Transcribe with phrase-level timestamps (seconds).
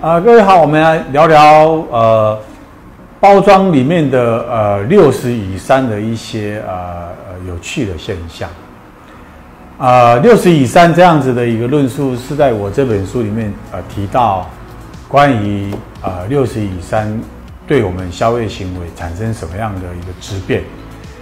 [0.00, 2.38] 啊、各位好，我们来聊聊呃
[3.18, 7.08] 包装里面的呃六十以上的一些呃
[7.46, 8.48] 有趣的现象。
[9.78, 14.48] 啊、呃，六十以上这样子的一个论述是在我这本书里面呃提到
[15.08, 17.06] 关于呃六十以上
[17.66, 20.62] 对我们消费行为产生什么样的一个质变，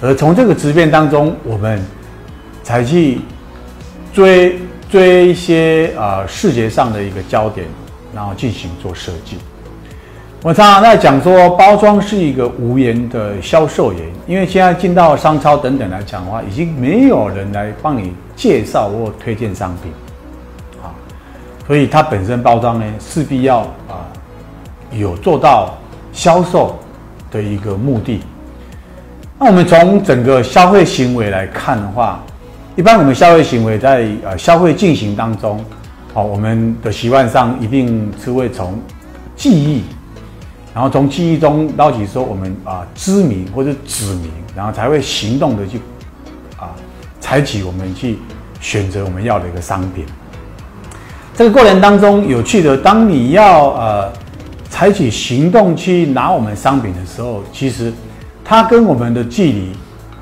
[0.00, 1.82] 而从这个质变当中，我们
[2.62, 3.20] 才去
[4.12, 4.58] 追
[4.90, 7.66] 追一些啊、呃、视觉上的一个焦点。
[8.12, 9.38] 然后进行做设计。
[10.42, 19.92] 我常常在讲说，包装是一个无言的销售员，因为现在进到商超等等来讲的话，已经没有人来帮你介绍或推荐商品，
[20.82, 20.90] 啊，
[21.68, 24.02] 所以它本身包装呢，势必要啊
[24.90, 25.78] 有做到
[26.12, 26.76] 销售
[27.30, 28.22] 的一个目的。
[29.38, 32.20] 那我们从整个消费行为来看的话，
[32.76, 35.62] 一般我们消费行为在呃消费进行当中。
[36.12, 38.76] 好，我们的习惯上一定是会从
[39.36, 39.84] 记忆，
[40.74, 45.78] 然后从记忆中捞起说我们啊知名或者指名，然后才会行动的去
[46.58, 46.74] 啊
[47.20, 48.18] 采取我们去
[48.60, 50.04] 选择我们要的一个商品。
[51.34, 54.12] 这个过程当中有趣的，当你要呃
[54.68, 57.92] 采取行动去拿我们商品的时候，其实
[58.44, 59.72] 它跟我们的距离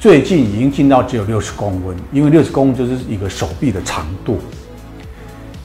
[0.00, 4.38] 最近已经近到只有六十公分，因为六十公分就是一个手臂的长度。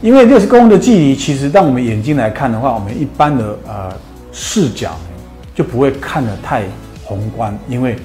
[0.00, 3.92] 因为六十公分的距离，其实当我们眼睛来看的话，我们一般的呃
[4.30, 4.96] 视角
[5.52, 6.62] 就不会看得太
[7.02, 7.96] 宏观，因为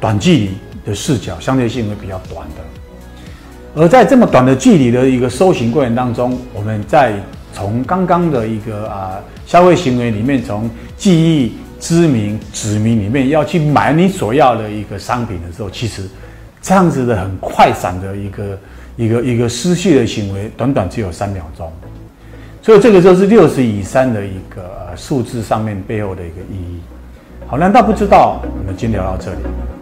[0.00, 0.50] 短距离
[0.86, 3.82] 的视角相对性会比较短的。
[3.82, 7.22] 而在这么短的距离的一个搜寻过程当中，我们在
[7.52, 16.08] 从刚刚的一个啊、消费行为里面，从记忆、知名、指名里面要去买你所要的一个商品的时候，其实
[16.62, 18.56] 这样子的很快闪的一个。
[18.94, 21.72] 一个一个失序的行为，短短只有三秒钟，
[22.60, 26.78] 所以这个就是六十以上的一个数字上面背后的一个意义。
[27.46, 28.42] 好，难道不知道？
[28.42, 29.38] 我们今天聊到这里。